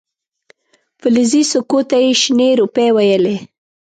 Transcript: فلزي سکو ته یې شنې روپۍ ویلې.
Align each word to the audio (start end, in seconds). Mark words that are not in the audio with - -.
فلزي 1.01 1.41
سکو 1.51 1.79
ته 1.89 1.97
یې 2.03 2.11
شنې 2.21 2.49
روپۍ 2.61 2.89
ویلې. 2.95 3.35